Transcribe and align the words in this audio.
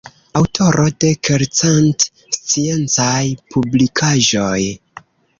Aŭtoro 0.39 0.83
de 1.03 1.09
kelkcent 1.27 2.05
sciencaj 2.37 3.19
publikaĵoj. 3.57 4.57